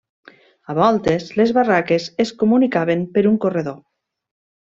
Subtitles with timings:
[0.73, 3.79] A voltes, les barraques es comunicaven per un corredor.